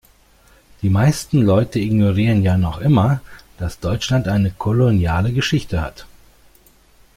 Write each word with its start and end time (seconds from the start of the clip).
Die 0.81 0.89
meisten 0.89 1.43
Leute 1.43 1.77
ignorieren 1.77 2.41
ja 2.41 2.57
noch 2.57 2.79
immer, 2.81 3.21
dass 3.59 3.79
Deutschland 3.79 4.27
eine 4.27 4.49
koloniale 4.49 5.31
Geschichte 5.31 5.79
hat. 5.79 6.07